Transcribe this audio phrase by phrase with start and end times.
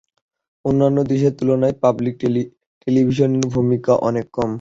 [0.65, 2.13] অন্যান্য দেশের তুলনায় পাবলিক
[2.81, 4.49] টেলিভিশনের ভূমিকা অনেক কম।